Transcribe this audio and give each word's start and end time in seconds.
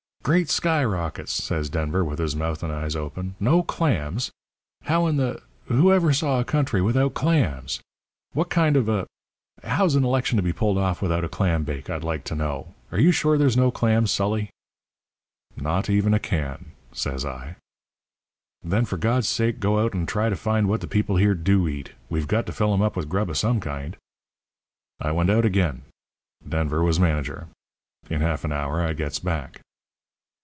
"'Great 0.23 0.51
sky 0.51 0.83
rockets!' 0.85 1.33
says 1.33 1.67
Denver, 1.67 2.05
with 2.05 2.19
his 2.19 2.35
mouth 2.35 2.61
and 2.61 2.71
eyes 2.71 2.95
open. 2.95 3.33
'No 3.39 3.63
clams? 3.63 4.29
How 4.83 5.07
in 5.07 5.17
the 5.17 5.41
who 5.65 5.91
ever 5.91 6.13
saw 6.13 6.39
a 6.39 6.45
country 6.45 6.79
without 6.79 7.15
clams? 7.15 7.81
What 8.33 8.51
kind 8.51 8.77
of 8.77 8.87
a 8.87 9.07
how's 9.63 9.95
an 9.95 10.05
election 10.05 10.37
to 10.37 10.43
be 10.43 10.53
pulled 10.53 10.77
off 10.77 11.01
without 11.01 11.23
a 11.23 11.27
clam 11.27 11.63
bake, 11.63 11.89
I'd 11.89 12.03
like 12.03 12.23
to 12.25 12.35
know? 12.35 12.75
Are 12.91 12.99
you 12.99 13.11
sure 13.11 13.35
there's 13.35 13.57
no 13.57 13.71
clams, 13.71 14.11
Sully?' 14.11 14.51
"'Not 15.57 15.89
even 15.89 16.13
a 16.13 16.19
can,' 16.19 16.73
says 16.91 17.25
I. 17.25 17.55
"'Then 18.63 18.85
for 18.85 18.97
God's 18.97 19.27
sake 19.27 19.59
go 19.59 19.79
out 19.79 19.95
and 19.95 20.07
try 20.07 20.29
to 20.29 20.35
find 20.35 20.69
what 20.69 20.81
the 20.81 20.87
people 20.87 21.15
here 21.15 21.33
do 21.33 21.67
eat. 21.67 21.93
We've 22.11 22.27
got 22.27 22.45
to 22.45 22.51
fill 22.53 22.75
'em 22.75 22.81
up 22.83 22.95
with 22.95 23.09
grub 23.09 23.31
of 23.31 23.39
some 23.39 23.59
kind.' 23.59 23.97
"I 24.99 25.13
went 25.13 25.31
out 25.31 25.45
again. 25.45 25.81
Denver 26.47 26.83
was 26.83 26.99
manager. 26.99 27.47
In 28.07 28.21
half 28.21 28.43
an 28.43 28.51
hour 28.51 28.81
I 28.83 28.93
gets 28.93 29.17
back. 29.17 29.61